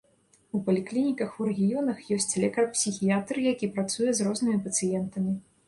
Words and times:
У 0.59 0.61
паліклініках 0.69 1.35
у 1.41 1.47
рэгіёнах 1.49 1.99
ёсць 2.17 2.35
лекар-псіхіятр, 2.45 3.35
які 3.53 3.73
працуе 3.79 4.09
з 4.13 4.19
рознымі 4.31 4.59
пацыентамі. 4.69 5.39